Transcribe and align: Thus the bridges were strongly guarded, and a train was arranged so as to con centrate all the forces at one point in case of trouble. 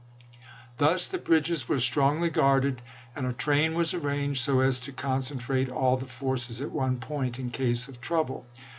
Thus 0.79 1.07
the 1.07 1.19
bridges 1.19 1.69
were 1.69 1.79
strongly 1.79 2.31
guarded, 2.31 2.81
and 3.15 3.27
a 3.27 3.33
train 3.33 3.75
was 3.75 3.93
arranged 3.93 4.41
so 4.41 4.61
as 4.61 4.79
to 4.79 4.91
con 4.91 5.21
centrate 5.21 5.69
all 5.69 5.95
the 5.95 6.07
forces 6.07 6.59
at 6.59 6.71
one 6.71 6.97
point 6.97 7.37
in 7.37 7.51
case 7.51 7.87
of 7.87 8.01
trouble. 8.01 8.47